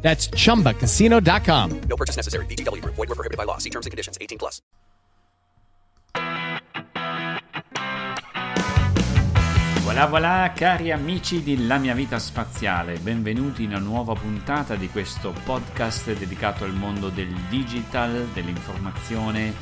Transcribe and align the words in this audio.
That's 0.00 0.30
chumbacasino.com. 0.30 1.80
No 1.80 1.96
purchase 1.96 2.16
necessary. 2.16 2.46
VGW 2.46 2.80
Group. 2.80 2.94
Void 2.94 3.08
were 3.08 3.14
prohibited 3.14 3.36
by 3.36 3.44
law. 3.44 3.58
See 3.58 3.70
terms 3.70 3.84
and 3.84 3.90
conditions. 3.90 4.16
18 4.20 4.38
plus. 4.38 4.62
Voilà 9.98 10.06
voilà 10.06 10.52
cari 10.54 10.92
amici 10.92 11.42
di 11.42 11.66
La 11.66 11.78
mia 11.78 11.94
vita 11.94 12.20
spaziale, 12.20 12.98
benvenuti 12.98 13.64
in 13.64 13.70
una 13.70 13.78
nuova 13.78 14.14
puntata 14.14 14.76
di 14.76 14.88
questo 14.90 15.32
podcast 15.44 16.12
dedicato 16.16 16.62
al 16.62 16.72
mondo 16.72 17.08
del 17.08 17.32
digital, 17.48 18.28
dell'informazione, 18.32 19.52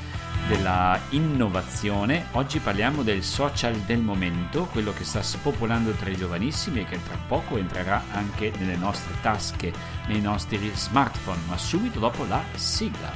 della 0.48 0.98
innovazione. 1.10 2.26
Oggi 2.32 2.58
parliamo 2.58 3.02
del 3.02 3.22
social 3.22 3.74
del 3.80 4.00
momento, 4.00 4.66
quello 4.66 4.92
che 4.92 5.04
sta 5.04 5.22
spopolando 5.22 5.92
tra 5.92 6.10
i 6.10 6.16
giovanissimi 6.16 6.80
e 6.80 6.84
che 6.84 6.98
tra 7.02 7.18
poco 7.26 7.56
entrerà 7.56 8.04
anche 8.12 8.52
nelle 8.58 8.76
nostre 8.76 9.14
tasche, 9.20 9.72
nei 10.08 10.20
nostri 10.20 10.70
smartphone, 10.74 11.40
ma 11.48 11.56
subito 11.56 11.98
dopo 11.98 12.24
la 12.24 12.42
sigla. 12.54 13.12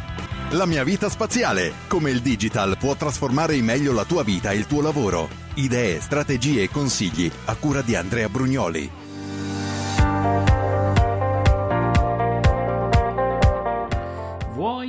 La 0.51 0.67
mia 0.67 0.83
vita 0.83 1.09
spaziale. 1.09 1.73
Come 1.87 2.11
il 2.11 2.21
digital 2.21 2.77
può 2.77 2.97
trasformare 2.97 3.55
in 3.55 3.65
meglio 3.65 3.93
la 3.93 4.05
tua 4.05 4.25
vita 4.25 4.51
e 4.51 4.57
il 4.57 4.67
tuo 4.67 4.81
lavoro. 4.83 5.29
Idee, 5.55 6.01
strategie 6.01 6.63
e 6.63 6.71
consigli 6.71 7.31
a 7.45 7.55
cura 7.55 7.83
di 7.83 7.95
Andrea 7.95 8.29
Brugnoli. 8.29 8.91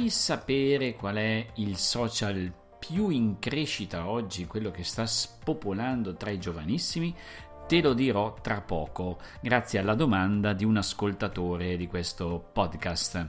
Vuoi 0.02 0.14
sapere 0.14 0.96
qual 0.96 1.18
è 1.18 1.46
il 1.58 1.78
social 1.78 2.52
più 2.80 3.10
in 3.10 3.38
crescita 3.38 4.10
oggi, 4.10 4.48
quello 4.48 4.72
che 4.72 4.84
sta 4.84 5.06
spopolando 5.06 6.16
tra 6.16 6.32
i 6.32 6.40
giovanissimi? 6.40 7.16
Te 7.68 7.82
lo 7.82 7.94
dirò 7.94 8.34
tra 8.42 8.62
poco, 8.62 9.20
grazie 9.44 9.78
alla 9.78 9.94
domanda 9.94 10.54
di 10.54 10.66
un 10.66 10.78
ascoltatore 10.78 11.78
di 11.78 11.86
questo 11.86 12.44
podcast. 12.52 13.28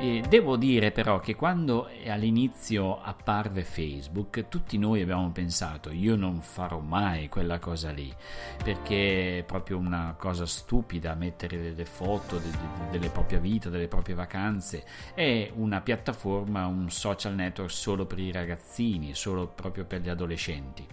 E 0.00 0.22
devo 0.28 0.56
dire 0.56 0.92
però 0.92 1.18
che 1.18 1.34
quando 1.34 1.88
all'inizio 2.06 3.02
apparve 3.02 3.64
Facebook, 3.64 4.46
tutti 4.46 4.78
noi 4.78 5.02
abbiamo 5.02 5.28
pensato 5.30 5.90
io 5.90 6.14
non 6.14 6.40
farò 6.40 6.78
mai 6.78 7.28
quella 7.28 7.58
cosa 7.58 7.90
lì, 7.90 8.14
perché 8.62 9.38
è 9.38 9.42
proprio 9.42 9.76
una 9.76 10.14
cosa 10.16 10.46
stupida 10.46 11.16
mettere 11.16 11.60
delle 11.60 11.84
foto 11.84 12.38
de- 12.38 12.48
de- 12.48 12.90
delle 12.92 13.08
proprie 13.10 13.40
vite, 13.40 13.70
delle 13.70 13.88
proprie 13.88 14.14
vacanze, 14.14 14.84
è 15.14 15.50
una 15.56 15.80
piattaforma, 15.80 16.64
un 16.66 16.88
social 16.90 17.34
network 17.34 17.72
solo 17.72 18.06
per 18.06 18.20
i 18.20 18.30
ragazzini, 18.30 19.16
solo 19.16 19.48
proprio 19.48 19.84
per 19.84 20.02
gli 20.02 20.08
adolescenti. 20.08 20.86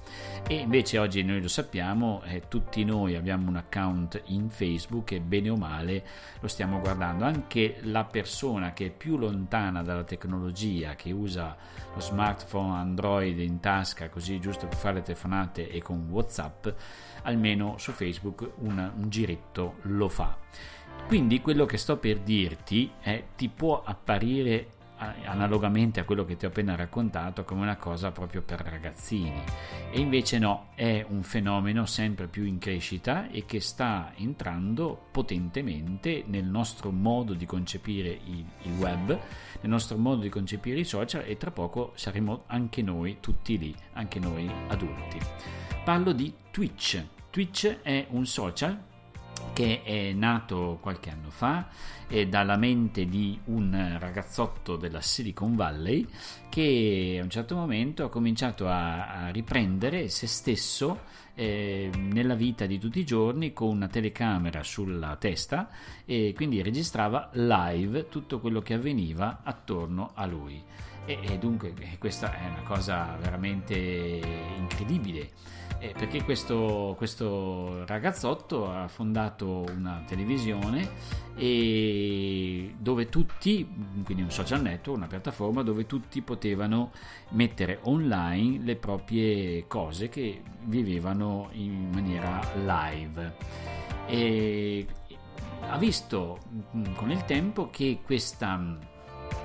E 0.48 0.56
invece 0.56 0.98
oggi 0.98 1.22
noi 1.22 1.44
lo 1.44 1.48
sappiamo, 1.48 2.24
eh, 2.24 2.48
tutti 2.48 2.84
noi 2.84 3.16
abbiamo 3.16 3.50
un 3.50 3.58
account 3.58 4.20
in 4.30 4.50
Facebook 4.50 5.12
e 5.12 5.20
bene 5.20 5.50
o 5.50 5.56
male 5.56 6.04
lo 6.40 6.48
stiamo 6.48 6.80
guardando, 6.80 7.24
anche 7.24 7.78
la 7.84 8.04
persona 8.04 8.74
che 8.74 8.94
più 8.96 9.18
lontana 9.18 9.84
dalla 9.84 10.04
tecnologia, 10.04 10.96
che 10.96 11.12
usa 11.12 11.56
lo 11.94 12.00
smartphone 12.00 12.78
Android 12.78 13.38
in 13.40 13.60
tasca 13.60 14.10
così 14.10 14.40
giusto 14.40 14.68
per 14.68 14.78
fare 14.78 14.96
le 14.96 15.02
telefonate 15.04 15.70
e 15.70 15.82
con 15.82 16.08
WhatsApp, 16.10 16.68
almeno 17.24 17.78
su 17.78 17.92
Facebook 17.92 18.52
un, 18.58 18.92
un 18.96 19.10
giretto 19.10 19.76
lo 19.84 20.10
fa. 20.10 20.38
Quindi 21.08 21.42
quello 21.42 21.66
che 21.66 21.78
sto 21.78 21.98
per 21.98 22.20
dirti 22.20 22.92
è 23.00 23.24
ti 23.36 23.48
può 23.50 23.84
apparire 23.84 24.70
analogamente 24.98 26.00
a 26.00 26.04
quello 26.04 26.26
che 26.26 26.38
ti 26.38 26.46
ho 26.46 26.50
appena 26.50 26.76
raccontato 26.76 27.44
come 27.44 27.62
una 27.62 27.78
cosa 27.78 28.12
proprio 28.12 28.42
per 28.42 28.62
ragazzini. 28.62 29.44
E 29.92 30.00
invece 30.00 30.40
no 30.40 30.70
è 30.76 31.06
un 31.08 31.24
fenomeno 31.24 31.86
sempre 31.86 32.28
più 32.28 32.44
in 32.44 32.58
crescita 32.58 33.30
e 33.30 33.46
che 33.46 33.60
sta 33.60 34.14
entrando 34.16 35.08
potentemente 35.12 36.24
nel 36.28 36.46
nostro 36.46 36.92
modo 36.92 37.34
di 37.34 37.46
concepire 37.46 38.20
il, 38.26 38.46
il 38.64 38.72
web 38.78 39.18
nel 39.62 39.72
nostro 39.72 39.98
modo 39.98 40.22
di 40.22 40.30
concepire 40.30 40.80
i 40.80 40.84
social 40.84 41.24
e 41.26 41.38
tra 41.38 41.52
poco 41.52 41.94
saremo 41.96 42.44
anche 42.48 42.82
noi 42.82 43.18
tutti 43.20 43.58
lì 43.58 43.76
anche 43.94 44.20
noi 44.20 44.50
adulti. 44.68 45.20
Parlo 45.84 46.12
di 46.12 46.34
Twitch. 46.52 47.04
Twitch 47.30 47.82
è 47.82 48.08
un 48.10 48.26
social 48.26 48.94
che 49.54 49.84
è 49.84 50.14
nato 50.14 50.78
qualche 50.82 51.10
anno 51.10 51.30
fa 51.30 51.68
dalla 52.28 52.56
mente 52.56 53.06
di 53.08 53.40
un 53.46 53.98
ragazzotto 54.00 54.76
della 54.76 55.02
Silicon 55.02 55.56
Valley 55.56 56.06
che 56.50 57.18
a 57.20 57.24
un 57.24 57.30
certo 57.30 57.56
momento 57.56 58.06
ha 58.06 58.10
cominciato 58.10 58.68
a, 58.68 59.26
a 59.26 59.30
riprendere 59.30 60.08
se 60.10 60.28
stesso 60.28 61.00
eh, 61.36 61.90
nella 61.94 62.36
vita 62.36 62.66
di 62.66 62.80
tutti 62.80 63.00
i 63.00 63.06
giorni 63.06 63.54
con 63.54 63.70
una 63.70 63.88
telecamera 63.88 64.64
sulla 64.64 65.16
testa 65.18 65.70
e 66.06 66.34
quindi 66.36 66.62
registrava 66.62 67.30
live 67.34 68.08
tutto 68.08 68.40
quello 68.40 68.62
che 68.62 68.74
avveniva 68.74 69.42
attorno 69.44 70.12
a 70.14 70.26
lui. 70.26 70.64
E, 71.06 71.20
e 71.22 71.38
dunque 71.38 71.74
questa 72.00 72.34
è 72.34 72.48
una 72.48 72.64
cosa 72.64 73.16
veramente 73.20 73.76
incredibile 74.58 75.32
eh, 75.86 75.94
perché 75.96 76.24
questo, 76.24 76.96
questo, 76.98 77.86
ragazzotto 77.86 78.72
ha 78.72 78.88
fondato 78.88 79.66
una 79.70 80.04
televisione 80.08 81.24
dove 82.78 83.10
tutti, 83.10 83.68
quindi 84.04 84.24
un 84.24 84.32
social 84.32 84.62
network, 84.62 84.98
una 84.98 85.08
piattaforma 85.08 85.64
dove 85.64 85.86
tutti 85.86 86.22
potevano 86.22 86.92
mettere 87.32 87.80
online 87.84 88.64
le 88.64 88.78
proprie 88.78 89.68
cose 89.68 90.10
che 90.10 90.42
vivevano 90.64 91.50
in 91.52 91.90
maniera 91.92 92.40
live. 92.56 93.36
E 94.08 94.88
ha 95.68 95.78
visto 95.78 96.40
mm, 96.76 96.94
con 96.96 97.12
il 97.12 97.26
tempo 97.26 97.70
che 97.70 98.00
questa, 98.04 98.78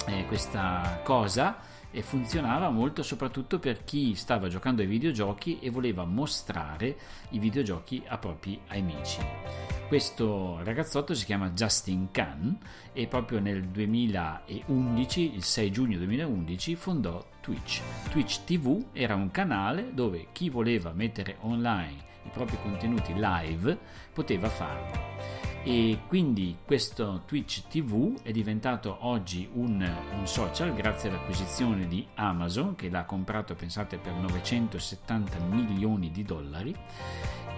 eh, 0.06 0.24
questa 0.26 1.00
cosa 1.02 1.58
e 1.90 2.02
funzionava 2.02 2.70
molto 2.70 3.02
soprattutto 3.02 3.58
per 3.58 3.84
chi 3.84 4.14
stava 4.14 4.48
giocando 4.48 4.82
ai 4.82 4.88
videogiochi 4.88 5.58
e 5.60 5.70
voleva 5.70 6.04
mostrare 6.04 6.96
i 7.30 7.38
videogiochi 7.38 8.02
a 8.06 8.18
propri 8.18 8.60
amici. 8.68 9.20
Questo 9.88 10.60
ragazzotto 10.62 11.14
si 11.14 11.24
chiama 11.24 11.50
Justin 11.50 12.10
Khan 12.12 12.58
e 12.92 13.06
proprio 13.08 13.40
nel 13.40 13.64
2011, 13.64 15.34
il 15.34 15.42
6 15.42 15.70
giugno 15.72 15.98
2011, 15.98 16.76
fondò 16.76 17.26
Twitch. 17.40 17.80
Twitch 18.10 18.44
TV 18.44 18.86
era 18.92 19.16
un 19.16 19.32
canale 19.32 19.92
dove 19.92 20.28
chi 20.30 20.48
voleva 20.48 20.92
mettere 20.92 21.38
online 21.40 22.08
i 22.24 22.30
propri 22.30 22.56
contenuti 22.62 23.14
live 23.14 23.78
poteva 24.12 24.48
farlo 24.48 25.39
e 25.62 25.98
quindi 26.06 26.56
questo 26.65 27.22
Twitch 27.26 27.69
TV 27.69 28.22
è 28.22 28.31
diventato 28.31 28.98
oggi 29.00 29.48
un, 29.53 29.87
un, 30.16 30.26
social 30.26 30.72
grazie 30.72 31.10
all'acquisizione 31.10 31.87
di 31.87 32.06
Amazon 32.15 32.75
che 32.75 32.88
l'ha 32.88 33.04
comprato 33.04 33.54
pensate 33.54 33.99
per 33.99 34.15
970 34.15 35.38
milioni 35.50 36.10
di 36.10 36.22
dollari 36.22 36.75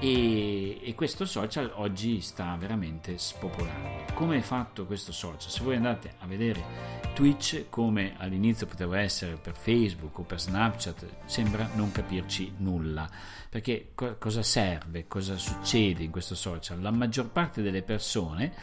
e, 0.00 0.80
e 0.82 0.94
questo 0.96 1.24
social 1.24 1.70
oggi 1.76 2.20
sta 2.20 2.56
veramente 2.58 3.18
spopolando. 3.18 4.12
Come 4.14 4.38
è 4.38 4.40
fatto 4.40 4.84
questo 4.84 5.12
social? 5.12 5.48
Se 5.48 5.62
voi 5.62 5.76
andate 5.76 6.14
a 6.18 6.26
vedere 6.26 7.11
Twitch 7.12 7.66
come 7.68 8.14
all'inizio 8.16 8.66
poteva 8.66 8.98
essere 8.98 9.36
per 9.36 9.54
Facebook 9.54 10.18
o 10.18 10.22
per 10.22 10.40
Snapchat 10.40 11.06
sembra 11.26 11.68
non 11.74 11.92
capirci 11.92 12.54
nulla 12.58 13.08
perché 13.52 13.90
co- 13.94 14.16
cosa 14.18 14.42
serve, 14.42 15.06
cosa 15.06 15.36
succede 15.36 16.02
in 16.02 16.10
questo 16.10 16.34
social? 16.34 16.80
La 16.80 16.90
maggior 16.90 17.28
parte 17.28 17.60
delle 17.60 17.82
persone 17.82 18.54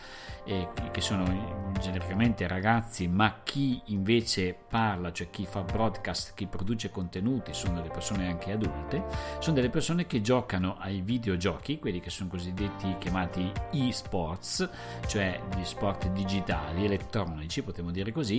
eh, 0.45 0.69
che 0.89 0.99
sono 0.99 1.71
genericamente 1.79 2.47
ragazzi 2.47 3.07
ma 3.07 3.41
chi 3.43 3.79
invece 3.85 4.57
parla, 4.67 5.11
cioè 5.11 5.29
chi 5.29 5.45
fa 5.45 5.61
broadcast, 5.61 6.33
chi 6.33 6.47
produce 6.47 6.89
contenuti 6.89 7.53
sono 7.53 7.75
delle 7.75 7.91
persone 7.91 8.29
anche 8.29 8.51
adulte, 8.51 9.03
sono 9.37 9.55
delle 9.55 9.69
persone 9.69 10.07
che 10.07 10.21
giocano 10.21 10.77
ai 10.79 11.01
videogiochi, 11.01 11.77
quelli 11.77 11.99
che 11.99 12.09
sono 12.09 12.27
cosiddetti 12.27 12.95
chiamati 12.97 13.51
e-sports, 13.71 14.67
cioè 15.05 15.39
gli 15.55 15.63
sport 15.65 16.09
digitali, 16.09 16.85
elettronici, 16.85 17.61
potremmo 17.61 17.91
dire 17.91 18.11
così, 18.11 18.38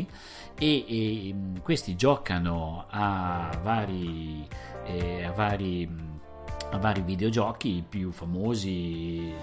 e, 0.59 0.85
e 0.87 1.35
questi 1.63 1.97
giocano 1.97 2.87
a 2.89 3.51
vari, 3.63 4.47
eh, 4.85 5.25
a 5.25 5.33
vari 5.33 6.19
a 6.73 6.79
vari 6.79 7.03
videogiochi, 7.03 7.77
i 7.77 7.85
più 7.87 8.13
famosi 8.13 9.35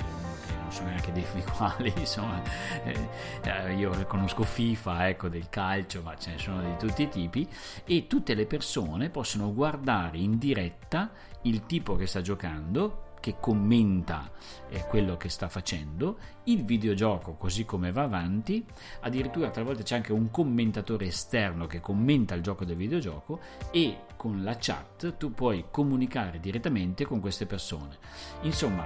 che 0.45 0.53
non 0.61 0.71
so 0.71 0.83
neanche 0.83 1.11
dirvi 1.11 1.43
quali, 1.55 1.93
insomma, 1.97 2.41
eh, 2.83 3.73
io 3.73 4.05
conosco 4.05 4.43
FIFA, 4.43 5.09
ecco, 5.09 5.27
del 5.27 5.49
calcio, 5.49 6.01
ma 6.01 6.15
ce 6.15 6.31
ne 6.31 6.37
sono 6.37 6.61
di 6.61 6.77
tutti 6.77 7.03
i 7.03 7.09
tipi, 7.09 7.47
e 7.85 8.07
tutte 8.07 8.33
le 8.33 8.45
persone 8.45 9.09
possono 9.09 9.53
guardare 9.53 10.17
in 10.17 10.37
diretta 10.37 11.11
il 11.43 11.65
tipo 11.65 11.95
che 11.95 12.07
sta 12.07 12.21
giocando 12.21 13.06
che 13.27 13.35
commenta 13.41 14.31
eh, 14.69 14.85
quello 14.87 15.17
che 15.17 15.27
sta 15.27 15.49
facendo, 15.49 16.17
il 16.45 16.63
videogioco 16.63 17.33
così 17.33 17.65
come 17.65 17.91
va 17.91 18.03
avanti, 18.03 18.65
addirittura 19.01 19.49
talvolta 19.49 19.83
c'è 19.83 19.95
anche 19.95 20.13
un 20.13 20.31
commentatore 20.31 21.07
esterno 21.07 21.67
che 21.67 21.81
commenta 21.81 22.35
il 22.35 22.41
gioco 22.41 22.63
del 22.63 22.77
videogioco. 22.77 23.39
E 23.71 24.05
con 24.15 24.43
la 24.43 24.55
chat 24.57 25.17
tu 25.17 25.33
puoi 25.33 25.65
comunicare 25.69 26.39
direttamente 26.39 27.05
con 27.05 27.19
queste 27.19 27.45
persone. 27.45 27.97
Insomma, 28.43 28.85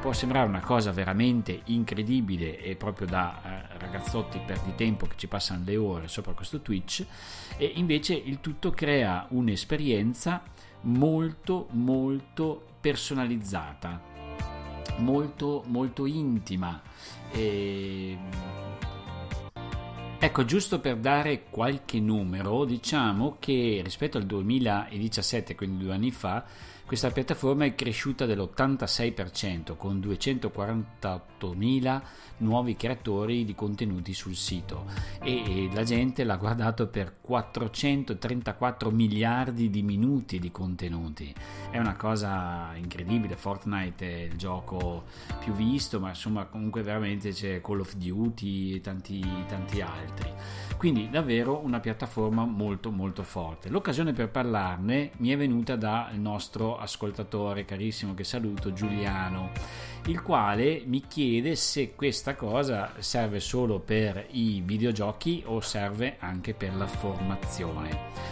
può 0.00 0.12
sembrare 0.12 0.46
una 0.46 0.60
cosa 0.60 0.92
veramente 0.92 1.62
incredibile 1.64 2.60
e 2.60 2.76
proprio 2.76 3.06
da 3.06 3.40
eh, 3.42 3.78
ragazzotti 3.78 4.38
perdi 4.44 4.74
tempo 4.74 5.06
che 5.06 5.16
ci 5.16 5.28
passano 5.28 5.64
le 5.64 5.76
ore 5.76 6.08
sopra 6.08 6.34
questo 6.34 6.60
Twitch. 6.60 7.06
E 7.56 7.72
invece 7.76 8.14
il 8.14 8.40
tutto 8.40 8.70
crea 8.70 9.26
un'esperienza 9.30 10.42
molto 10.82 11.66
molto 11.70 12.69
personalizzata, 12.80 14.00
molto, 14.98 15.64
molto 15.66 16.06
intima. 16.06 16.80
E... 17.30 18.18
Ecco, 20.22 20.44
giusto 20.44 20.80
per 20.80 20.96
dare 20.96 21.44
qualche 21.48 21.98
numero, 21.98 22.64
diciamo 22.64 23.36
che 23.38 23.80
rispetto 23.82 24.18
al 24.18 24.26
2017, 24.26 25.54
quindi 25.54 25.84
due 25.84 25.94
anni 25.94 26.10
fa, 26.10 26.44
questa 26.90 27.12
piattaforma 27.12 27.66
è 27.66 27.76
cresciuta 27.76 28.26
dell'86% 28.26 29.76
con 29.76 30.00
248.000 30.00 32.02
nuovi 32.38 32.74
creatori 32.74 33.44
di 33.44 33.54
contenuti 33.54 34.12
sul 34.12 34.34
sito 34.34 34.86
e 35.22 35.70
la 35.72 35.84
gente 35.84 36.24
l'ha 36.24 36.36
guardato 36.36 36.88
per 36.88 37.18
434 37.20 38.90
miliardi 38.90 39.70
di 39.70 39.82
minuti 39.82 40.40
di 40.40 40.50
contenuti. 40.50 41.32
È 41.70 41.78
una 41.78 41.94
cosa 41.94 42.72
incredibile, 42.74 43.36
Fortnite 43.36 44.08
è 44.08 44.22
il 44.22 44.36
gioco 44.36 45.04
più 45.38 45.52
visto, 45.52 46.00
ma 46.00 46.08
insomma 46.08 46.46
comunque 46.46 46.82
veramente 46.82 47.30
c'è 47.30 47.60
Call 47.60 47.80
of 47.80 47.94
Duty 47.94 48.74
e 48.74 48.80
tanti, 48.80 49.24
tanti 49.46 49.80
altri. 49.80 50.28
Quindi 50.76 51.08
davvero 51.08 51.60
una 51.62 51.78
piattaforma 51.78 52.44
molto 52.44 52.90
molto 52.90 53.22
forte. 53.22 53.68
L'occasione 53.68 54.12
per 54.12 54.30
parlarne 54.30 55.12
mi 55.18 55.28
è 55.28 55.36
venuta 55.36 55.76
dal 55.76 56.18
nostro 56.18 56.78
ascoltatore 56.80 57.64
carissimo 57.64 58.14
che 58.14 58.24
saluto 58.24 58.72
Giuliano, 58.72 59.50
il 60.06 60.22
quale 60.22 60.82
mi 60.86 61.04
chiede 61.06 61.54
se 61.56 61.94
questa 61.94 62.34
cosa 62.34 62.92
serve 62.98 63.38
solo 63.38 63.78
per 63.78 64.26
i 64.30 64.62
videogiochi 64.64 65.42
o 65.46 65.60
serve 65.60 66.16
anche 66.18 66.54
per 66.54 66.74
la 66.74 66.86
formazione. 66.86 68.29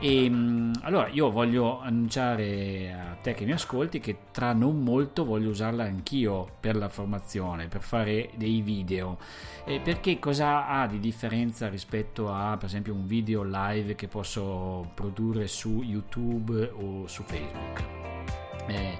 E 0.00 0.30
mm, 0.30 0.74
allora 0.82 1.08
io 1.08 1.28
voglio 1.30 1.80
annunciare 1.80 2.92
a 2.92 3.16
te 3.20 3.34
che 3.34 3.44
mi 3.44 3.50
ascolti 3.50 3.98
che 3.98 4.16
tra 4.30 4.52
non 4.52 4.80
molto 4.80 5.24
voglio 5.24 5.50
usarla 5.50 5.82
anch'io 5.82 6.48
per 6.60 6.76
la 6.76 6.88
formazione, 6.88 7.66
per 7.66 7.82
fare 7.82 8.30
dei 8.36 8.60
video. 8.60 9.18
E 9.64 9.80
perché 9.80 10.20
cosa 10.20 10.68
ha 10.68 10.86
di 10.86 11.00
differenza 11.00 11.68
rispetto 11.68 12.32
a 12.32 12.56
per 12.56 12.66
esempio 12.68 12.94
un 12.94 13.06
video 13.06 13.42
live 13.42 13.96
che 13.96 14.06
posso 14.06 14.88
produrre 14.94 15.48
su 15.48 15.82
YouTube 15.82 16.70
o 16.80 17.08
su 17.08 17.24
Facebook? 17.24 17.82
Eh, 18.68 18.98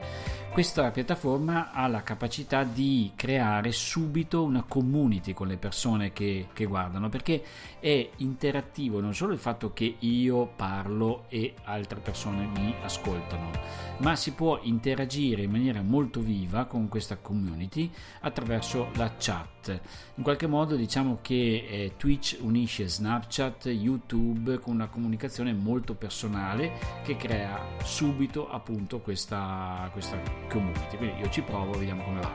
questa 0.59 0.91
piattaforma 0.91 1.71
ha 1.71 1.87
la 1.87 2.03
capacità 2.03 2.65
di 2.65 3.13
creare 3.15 3.71
subito 3.71 4.43
una 4.43 4.65
community 4.67 5.33
con 5.33 5.47
le 5.47 5.57
persone 5.57 6.13
che, 6.13 6.49
che, 6.53 6.65
guardano 6.65 7.09
perché 7.09 7.45
è 7.79 8.11
interattivo 8.17 9.01
non 9.01 9.15
solo 9.15 9.33
il 9.33 9.39
fatto 9.39 9.73
che 9.73 9.95
io 10.01 10.47
parlo 10.57 11.27
e 11.29 11.55
altre 11.63 12.01
persone 12.01 12.45
mi 12.47 12.75
ascoltano 12.83 13.53
ma 13.99 14.17
si 14.17 14.33
può 14.33 14.59
interagire 14.63 15.43
in 15.43 15.51
maniera 15.51 15.83
molto 15.83 16.21
viva 16.21 16.65
con 16.65 16.89
questa 16.89 17.17
community 17.17 17.91
attraverso 18.21 18.91
la 18.95 19.15
chat. 19.17 19.81
In 20.15 20.23
qualche 20.23 20.47
modo 20.47 20.77
diciamo 20.77 21.19
che 21.21 21.67
eh, 21.69 21.93
Twitch 21.97 22.39
unisce 22.41 22.89
Snapchat 22.89 23.67
YouTube 23.67 24.59
con 24.61 24.75
una 24.75 24.89
comunicazione 24.89 25.53
molto 25.53 25.95
personale 25.95 26.73
che 27.05 27.17
crea 27.17 27.61
subito 27.83 28.49
appunto 28.51 29.01
questa, 29.01 29.89
questa 29.93 30.17
community. 30.49 30.97
Quindi 30.97 31.21
io 31.21 31.29
ci 31.31 31.43
provo, 31.43 31.73
vediamo 31.73 32.03
come 32.03 32.21
va. 32.21 32.33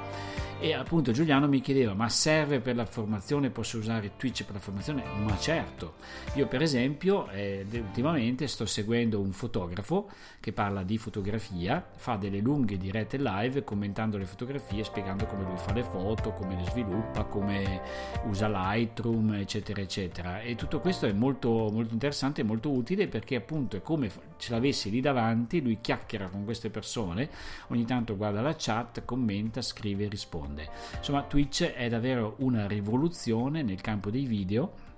E 0.64 0.74
appunto 0.74 1.12
Giuliano 1.12 1.50
mi 1.50 1.60
chiedeva: 1.60 1.94
ma 1.94 2.08
serve 2.08 2.62
per 2.62 2.78
la 2.78 2.86
formazione? 2.86 3.50
Posso 3.50 3.78
usare 3.78 4.16
Twitch 4.16 4.46
per 4.46 4.54
la 4.54 4.62
formazione? 4.62 5.04
Ma 5.26 5.38
certo. 5.38 5.96
Io, 6.36 6.48
per 6.48 6.62
esempio, 6.62 7.30
eh, 7.32 7.66
ultimamente 7.70 8.48
sto 8.48 8.66
seguendo 8.66 9.20
un 9.20 9.34
fotografo 9.34 10.10
che 10.40 10.54
parla 10.54 10.84
di 10.84 10.98
fotografia, 10.98 11.86
fa 11.98 12.16
delle 12.16 12.40
lunghe 12.40 12.78
dirette 12.78 13.18
live 13.18 13.66
commentando 13.66 14.18
le 14.18 14.26
fotografie, 14.26 14.86
spiegando 14.86 15.26
come 15.26 15.44
lui 15.44 15.58
fa 15.58 15.74
le 15.74 15.84
foto, 15.84 16.32
come 16.32 16.56
le 16.56 16.64
sviluppa, 16.70 17.26
come 17.26 17.82
usa 18.28 18.48
Lightroom, 18.48 19.34
eccetera, 19.34 19.82
eccetera. 19.82 20.40
E 20.40 20.56
tutto 20.56 20.80
questo 20.80 21.08
è 21.08 21.12
molto, 21.12 21.50
molto 21.74 21.92
interessante 21.92 22.40
e 22.40 22.46
molto 22.46 22.72
utile 22.72 23.10
perché 23.10 23.36
appunto 23.36 23.76
è 23.76 23.82
come 23.82 24.10
ce 24.38 24.52
l'avessi 24.52 24.90
lì 24.90 25.02
davanti, 25.02 25.62
lui 25.62 25.80
chiacchiera 25.82 26.30
con 26.30 26.46
queste 26.46 26.70
persone, 26.70 27.30
ogni 27.68 27.84
tanto 27.84 28.16
guarda 28.16 28.40
la 28.40 28.56
chat, 28.58 29.04
commenta, 29.04 29.62
scrive 29.62 30.06
e 30.06 30.08
risponde 30.08 30.52
risponde. 30.54 30.70
Insomma, 30.98 31.24
Twitch 31.24 31.64
è 31.64 31.90
davvero 31.90 32.36
una 32.40 32.68
rivoluzione 32.68 33.64
nel 33.64 33.82
campo 33.82 34.10
dei 34.10 34.26
video 34.26 34.92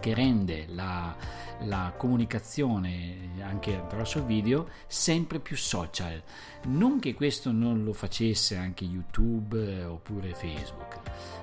che 0.00 0.14
rende 0.14 0.66
la, 0.68 1.16
la, 1.60 1.94
comunicazione 1.96 3.30
anche 3.40 3.76
attraverso 3.76 4.18
il 4.18 4.24
video 4.24 4.68
sempre 4.86 5.38
più 5.40 5.56
social. 5.56 6.22
Non 6.64 6.98
che 6.98 7.14
questo 7.14 7.50
non 7.52 7.82
lo 7.84 7.92
facesse 7.92 8.56
anche 8.56 8.84
YouTube 8.84 9.84
oppure 9.84 10.34
Facebook, 10.34 10.98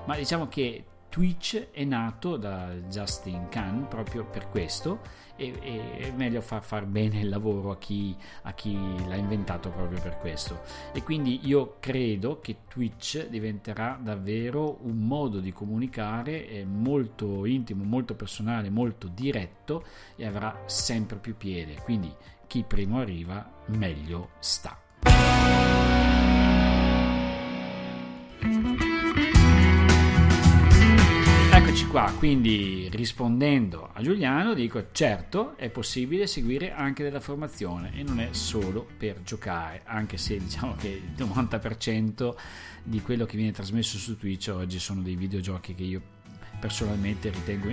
ma 0.06 0.16
diciamo 0.16 0.46
che 0.48 0.84
Twitch 1.10 1.70
è 1.72 1.84
nato 1.84 2.36
da 2.36 2.72
Justin 2.88 3.48
Khan 3.48 3.88
proprio 3.88 4.24
per 4.24 4.48
questo 4.48 5.00
e, 5.34 5.98
è 5.98 6.12
meglio 6.12 6.40
far, 6.40 6.62
far 6.62 6.86
bene 6.86 7.20
il 7.20 7.28
lavoro 7.28 7.72
a 7.72 7.78
chi, 7.78 8.16
a 8.42 8.52
chi 8.52 8.78
l'ha 9.06 9.16
inventato 9.16 9.70
proprio 9.70 10.00
per 10.00 10.18
questo. 10.18 10.62
E 10.92 11.02
quindi 11.02 11.40
io 11.42 11.76
credo 11.80 12.38
che 12.40 12.58
Twitch 12.68 13.26
diventerà 13.26 13.98
davvero 14.00 14.78
un 14.82 14.98
modo 14.98 15.40
di 15.40 15.52
comunicare 15.52 16.46
eh, 16.46 16.64
molto 16.64 17.44
intimo, 17.44 17.82
molto 17.82 18.14
personale, 18.14 18.70
molto 18.70 19.08
diretto 19.08 19.84
e 20.14 20.24
avrà 20.24 20.62
sempre 20.66 21.18
più 21.18 21.36
piede. 21.36 21.74
Quindi 21.82 22.14
chi 22.46 22.62
primo 22.62 23.00
arriva 23.00 23.50
meglio 23.66 24.30
sta. 24.38 24.78
Eccoci 31.80 31.92
qua, 31.92 32.12
quindi 32.18 32.90
rispondendo 32.92 33.88
a 33.94 34.02
Giuliano 34.02 34.52
dico 34.52 34.88
certo 34.92 35.56
è 35.56 35.70
possibile 35.70 36.26
seguire 36.26 36.72
anche 36.72 37.02
della 37.02 37.20
formazione 37.20 37.92
e 37.94 38.02
non 38.02 38.20
è 38.20 38.28
solo 38.32 38.86
per 38.98 39.22
giocare, 39.22 39.80
anche 39.84 40.18
se 40.18 40.36
diciamo 40.36 40.74
che 40.74 40.88
il 40.88 41.24
90% 41.24 42.34
di 42.82 43.00
quello 43.00 43.24
che 43.24 43.38
viene 43.38 43.52
trasmesso 43.52 43.96
su 43.96 44.18
Twitch 44.18 44.48
oggi 44.48 44.78
sono 44.78 45.00
dei 45.00 45.16
videogiochi 45.16 45.74
che 45.74 45.84
io 45.84 46.02
personalmente 46.60 47.30
ritengo 47.30 47.72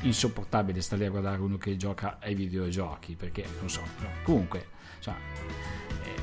insopportabile 0.00 0.80
stare 0.80 1.06
a 1.06 1.10
guardare 1.10 1.40
uno 1.40 1.56
che 1.56 1.76
gioca 1.76 2.18
ai 2.20 2.34
videogiochi 2.34 3.14
perché 3.14 3.46
non 3.60 3.70
so, 3.70 3.82
comunque 4.24 4.72
insomma, 5.04 5.18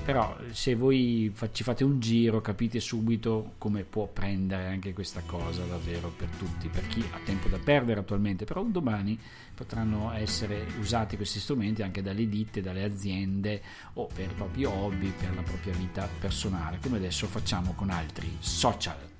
però 0.03 0.35
se 0.51 0.73
voi 0.75 1.31
ci 1.51 1.63
fate 1.63 1.83
un 1.83 1.99
giro 1.99 2.41
capite 2.41 2.79
subito 2.79 3.53
come 3.57 3.83
può 3.83 4.07
prendere 4.07 4.67
anche 4.67 4.93
questa 4.93 5.21
cosa 5.25 5.63
davvero 5.63 6.11
per 6.15 6.27
tutti, 6.29 6.69
per 6.69 6.87
chi 6.87 7.03
ha 7.11 7.19
tempo 7.23 7.47
da 7.47 7.59
perdere 7.59 7.99
attualmente, 7.99 8.45
però 8.45 8.61
un 8.61 8.71
domani 8.71 9.17
potranno 9.53 10.11
essere 10.13 10.65
usati 10.79 11.17
questi 11.17 11.39
strumenti 11.39 11.83
anche 11.83 12.01
dalle 12.01 12.27
ditte, 12.27 12.61
dalle 12.61 12.83
aziende 12.83 13.61
o 13.93 14.07
per 14.07 14.31
i 14.31 14.33
propri 14.33 14.65
hobby, 14.65 15.11
per 15.11 15.35
la 15.35 15.43
propria 15.43 15.73
vita 15.73 16.09
personale, 16.19 16.79
come 16.81 16.97
adesso 16.97 17.27
facciamo 17.27 17.73
con 17.73 17.91
altri 17.91 18.37
social. 18.39 19.10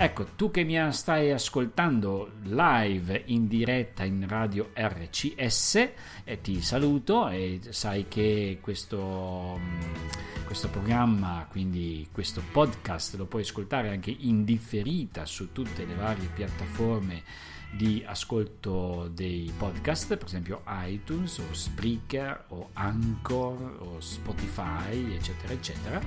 Ecco, 0.00 0.26
tu 0.36 0.52
che 0.52 0.62
mi 0.62 0.78
stai 0.92 1.32
ascoltando 1.32 2.34
live 2.44 3.24
in 3.26 3.48
diretta 3.48 4.04
in 4.04 4.28
radio 4.28 4.70
RCS, 4.72 5.90
eh, 6.22 6.40
ti 6.40 6.62
saluto 6.62 7.28
e 7.28 7.58
sai 7.70 8.06
che 8.06 8.58
questo, 8.60 9.58
mm, 9.58 10.44
questo 10.46 10.68
programma, 10.68 11.44
quindi 11.50 12.06
questo 12.12 12.44
podcast, 12.52 13.16
lo 13.16 13.26
puoi 13.26 13.42
ascoltare 13.42 13.88
anche 13.88 14.14
in 14.16 14.44
differita 14.44 15.26
su 15.26 15.50
tutte 15.50 15.84
le 15.84 15.94
varie 15.96 16.28
piattaforme 16.32 17.24
di 17.70 18.02
ascolto 18.06 19.10
dei 19.12 19.52
podcast, 19.56 20.16
per 20.16 20.26
esempio 20.26 20.62
iTunes 20.66 21.38
o 21.38 21.52
Spreaker 21.52 22.44
o 22.48 22.70
Anchor 22.72 23.78
o 23.80 24.00
Spotify, 24.00 25.14
eccetera, 25.14 25.52
eccetera. 25.52 26.00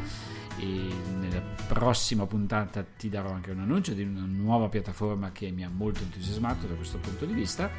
E 0.57 0.65
nella 1.19 1.41
prossima 1.67 2.25
puntata 2.25 2.83
ti 2.83 3.09
darò 3.09 3.31
anche 3.31 3.51
un 3.51 3.59
annuncio 3.59 3.93
di 3.93 4.03
una 4.03 4.25
nuova 4.25 4.69
piattaforma 4.69 5.31
che 5.31 5.49
mi 5.51 5.63
ha 5.63 5.69
molto 5.69 6.01
entusiasmato 6.01 6.67
da 6.67 6.73
questo 6.73 6.97
punto 6.97 7.25
di 7.25 7.33
vista 7.33 7.69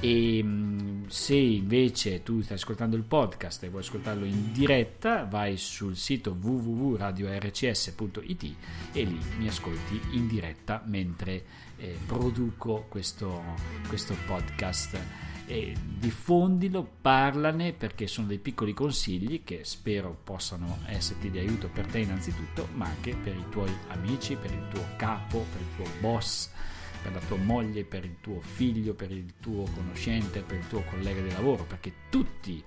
e 0.00 0.42
mm, 0.42 1.04
se 1.08 1.36
invece 1.36 2.22
tu 2.22 2.40
stai 2.42 2.56
ascoltando 2.56 2.96
il 2.96 3.04
podcast 3.04 3.62
e 3.62 3.68
vuoi 3.70 3.82
ascoltarlo 3.82 4.24
in 4.24 4.50
diretta 4.52 5.24
vai 5.24 5.56
sul 5.56 5.96
sito 5.96 6.36
www.radiorcs.it 6.38 8.56
e 8.92 9.04
lì 9.04 9.18
mi 9.38 9.48
ascolti 9.48 9.98
in 10.10 10.28
diretta 10.28 10.82
mentre 10.86 11.44
eh, 11.78 11.98
produco 12.06 12.84
questo, 12.88 13.42
questo 13.88 14.14
podcast. 14.26 14.98
E 15.48 15.76
diffondilo, 15.78 16.84
parlane 17.00 17.72
perché 17.72 18.08
sono 18.08 18.26
dei 18.26 18.40
piccoli 18.40 18.72
consigli 18.72 19.44
che 19.44 19.60
spero 19.62 20.18
possano 20.24 20.80
esserti 20.86 21.30
di 21.30 21.38
aiuto 21.38 21.68
per 21.68 21.86
te 21.86 22.00
innanzitutto 22.00 22.66
ma 22.74 22.86
anche 22.86 23.14
per 23.14 23.36
i 23.36 23.44
tuoi 23.50 23.72
amici, 23.88 24.34
per 24.34 24.50
il 24.50 24.66
tuo 24.68 24.84
capo, 24.96 25.46
per 25.52 25.60
il 25.60 25.68
tuo 25.76 25.86
boss 26.00 26.50
per 27.06 27.14
la 27.14 27.20
tua 27.26 27.36
moglie, 27.36 27.84
per 27.84 28.04
il 28.04 28.16
tuo 28.20 28.40
figlio, 28.40 28.94
per 28.94 29.12
il 29.12 29.34
tuo 29.40 29.64
conoscente, 29.74 30.40
per 30.40 30.58
il 30.58 30.66
tuo 30.66 30.82
collega 30.90 31.20
di 31.20 31.30
lavoro, 31.30 31.64
perché 31.64 31.92
tutti 32.10 32.62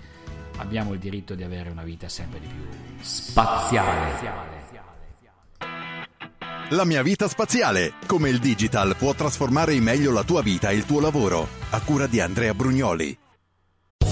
abbiamo 0.58 0.94
il 0.94 1.00
diritto 1.00 1.36
di 1.36 1.44
avere 1.44 1.70
una 1.70 1.84
vita 1.84 2.08
sempre 2.08 2.40
di 2.40 2.48
più 2.48 2.66
spaziale. 3.02 4.38
La 6.70 6.86
mia 6.86 7.02
vita 7.02 7.28
spaziale, 7.28 7.94
come 8.06 8.30
il 8.30 8.40
digital 8.40 8.96
può 8.96 9.14
trasformare 9.14 9.74
in 9.74 9.84
meglio 9.84 10.12
la 10.12 10.24
tua 10.24 10.42
vita 10.42 10.70
e 10.70 10.76
il 10.76 10.86
tuo 10.86 11.00
lavoro, 11.00 11.48
a 11.72 11.82
cura 11.82 12.08
di 12.08 12.22
Andrea 12.22 12.54
Brugnoli. 12.54 13.18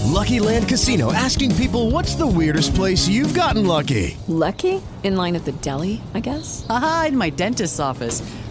Lucky 0.04 0.40
Land 0.40 0.68
Casino 0.68 1.12
asking 1.12 1.54
people 1.56 1.92
what's 1.92 2.16
the 2.16 2.26
weirdest 2.26 2.74
place 2.74 3.08
you've 3.08 3.38
gotten 3.38 3.66
lucky? 3.66 4.18
Lucky? 4.28 4.82
In 5.04 5.16
line 5.16 5.36
at 5.36 5.46
the 5.46 5.54
deli, 5.62 6.02
I 6.16 6.20
guess? 6.20 6.66
Aha, 6.70 7.06
in 7.10 7.18
my 7.18 7.30
dentist's 7.30 7.80
office. 7.80 8.24